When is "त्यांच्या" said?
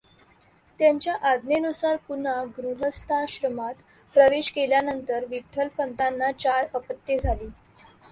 0.79-1.13